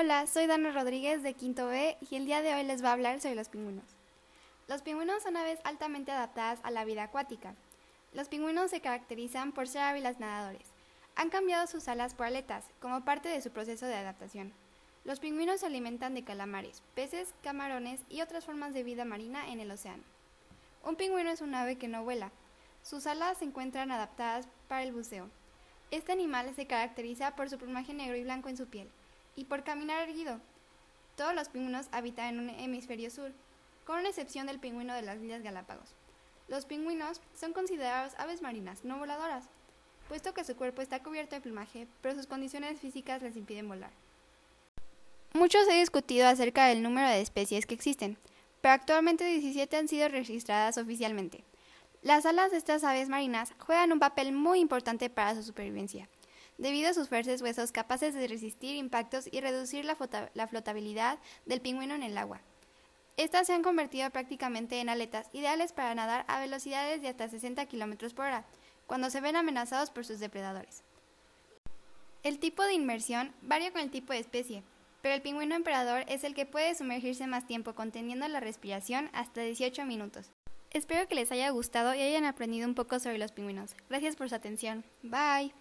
Hola, 0.00 0.28
soy 0.28 0.46
Dana 0.46 0.70
Rodríguez 0.70 1.24
de 1.24 1.34
Quinto 1.34 1.66
B 1.66 1.96
y 2.08 2.14
el 2.14 2.24
día 2.24 2.40
de 2.40 2.54
hoy 2.54 2.62
les 2.62 2.82
voy 2.82 2.90
a 2.90 2.92
hablar 2.92 3.20
sobre 3.20 3.34
los 3.34 3.48
pingüinos. 3.48 3.96
Los 4.68 4.82
pingüinos 4.82 5.24
son 5.24 5.36
aves 5.36 5.58
altamente 5.64 6.12
adaptadas 6.12 6.60
a 6.62 6.70
la 6.70 6.84
vida 6.84 7.02
acuática. 7.02 7.56
Los 8.12 8.28
pingüinos 8.28 8.70
se 8.70 8.80
caracterizan 8.80 9.50
por 9.50 9.66
ser 9.66 9.82
hábiles 9.82 10.20
nadadores. 10.20 10.68
Han 11.16 11.30
cambiado 11.30 11.66
sus 11.66 11.88
alas 11.88 12.14
por 12.14 12.26
aletas 12.26 12.64
como 12.80 13.04
parte 13.04 13.28
de 13.28 13.40
su 13.40 13.50
proceso 13.50 13.86
de 13.86 13.96
adaptación. 13.96 14.52
Los 15.04 15.18
pingüinos 15.18 15.58
se 15.58 15.66
alimentan 15.66 16.14
de 16.14 16.22
calamares, 16.22 16.84
peces, 16.94 17.34
camarones 17.42 18.02
y 18.08 18.20
otras 18.20 18.44
formas 18.44 18.74
de 18.74 18.84
vida 18.84 19.04
marina 19.04 19.48
en 19.48 19.58
el 19.58 19.68
océano. 19.68 20.04
Un 20.84 20.94
pingüino 20.94 21.30
es 21.30 21.40
un 21.40 21.56
ave 21.56 21.74
que 21.74 21.88
no 21.88 22.04
vuela. 22.04 22.30
Sus 22.84 23.08
alas 23.08 23.38
se 23.38 23.46
encuentran 23.46 23.90
adaptadas 23.90 24.46
para 24.68 24.84
el 24.84 24.92
buceo. 24.92 25.28
Este 25.90 26.12
animal 26.12 26.54
se 26.54 26.68
caracteriza 26.68 27.34
por 27.34 27.50
su 27.50 27.58
plumaje 27.58 27.94
negro 27.94 28.16
y 28.16 28.22
blanco 28.22 28.48
en 28.48 28.56
su 28.56 28.68
piel 28.68 28.88
y 29.38 29.44
por 29.44 29.62
caminar 29.62 30.08
erguido. 30.08 30.40
Todos 31.16 31.32
los 31.32 31.48
pingüinos 31.48 31.86
habitan 31.92 32.26
en 32.26 32.40
un 32.40 32.50
hemisferio 32.50 33.08
sur, 33.08 33.32
con 33.84 34.04
excepción 34.04 34.48
del 34.48 34.58
pingüino 34.58 34.94
de 34.94 35.02
las 35.02 35.22
Islas 35.22 35.44
Galápagos. 35.44 35.94
Los 36.48 36.64
pingüinos 36.64 37.20
son 37.38 37.52
considerados 37.52 38.14
aves 38.18 38.42
marinas 38.42 38.84
no 38.84 38.98
voladoras, 38.98 39.44
puesto 40.08 40.34
que 40.34 40.42
su 40.42 40.56
cuerpo 40.56 40.82
está 40.82 41.04
cubierto 41.04 41.36
de 41.36 41.40
plumaje, 41.40 41.86
pero 42.02 42.16
sus 42.16 42.26
condiciones 42.26 42.80
físicas 42.80 43.22
les 43.22 43.36
impiden 43.36 43.68
volar. 43.68 43.92
Mucho 45.34 45.64
se 45.64 45.72
ha 45.72 45.78
discutido 45.78 46.26
acerca 46.26 46.66
del 46.66 46.82
número 46.82 47.08
de 47.08 47.20
especies 47.20 47.64
que 47.64 47.74
existen, 47.74 48.18
pero 48.60 48.74
actualmente 48.74 49.24
17 49.24 49.76
han 49.76 49.86
sido 49.86 50.08
registradas 50.08 50.78
oficialmente. 50.78 51.44
Las 52.02 52.26
alas 52.26 52.50
de 52.50 52.56
estas 52.56 52.82
aves 52.82 53.08
marinas 53.08 53.54
juegan 53.60 53.92
un 53.92 54.00
papel 54.00 54.32
muy 54.32 54.58
importante 54.58 55.10
para 55.10 55.36
su 55.36 55.44
supervivencia, 55.44 56.08
debido 56.58 56.90
a 56.90 56.94
sus 56.94 57.08
fuertes 57.08 57.40
huesos 57.40 57.72
capaces 57.72 58.14
de 58.14 58.28
resistir 58.28 58.76
impactos 58.76 59.28
y 59.30 59.40
reducir 59.40 59.84
la, 59.84 60.46
flotabilidad 60.46 61.18
del 61.46 61.60
pingüino 61.60 61.94
en 61.94 62.02
el 62.02 62.18
agua. 62.18 62.40
Estas 63.16 63.46
se 63.46 63.54
han 63.54 63.62
convertido 63.62 64.10
prácticamente 64.10 64.80
en 64.80 64.88
aletas 64.88 65.28
ideales 65.32 65.72
para 65.72 65.94
nadar 65.94 66.24
a 66.28 66.38
velocidades 66.40 67.02
de 67.02 67.08
hasta 67.08 67.28
60 67.28 67.66
km 67.66 68.12
por 68.14 68.26
hora, 68.26 68.44
cuando 68.86 69.10
se 69.10 69.20
ven 69.20 69.36
amenazados 69.36 69.90
por 69.90 70.04
sus 70.04 70.20
depredadores. 70.20 70.82
El 72.22 72.38
tipo 72.38 72.62
de 72.64 72.74
inmersión 72.74 73.32
varía 73.42 73.72
con 73.72 73.80
el 73.80 73.90
tipo 73.90 74.12
de 74.12 74.18
especie, 74.18 74.62
pero 75.02 75.14
el 75.14 75.22
pingüino 75.22 75.54
emperador 75.54 76.04
es 76.08 76.24
el 76.24 76.34
que 76.34 76.46
puede 76.46 76.74
sumergirse 76.74 77.26
más 77.26 77.46
tiempo 77.46 77.74
conteniendo 77.74 78.26
la 78.28 78.40
respiración 78.40 79.10
hasta 79.12 79.42
18 79.42 79.84
minutos. 79.84 80.30
Espero 80.70 81.08
que 81.08 81.14
les 81.14 81.32
haya 81.32 81.50
gustado 81.50 81.94
y 81.94 82.02
hayan 82.02 82.24
aprendido 82.24 82.68
un 82.68 82.74
poco 82.74 82.98
sobre 82.98 83.18
los 83.18 83.32
pingüinos. 83.32 83.74
Gracias 83.88 84.16
por 84.16 84.28
su 84.28 84.34
atención. 84.34 84.84
Bye. 85.02 85.52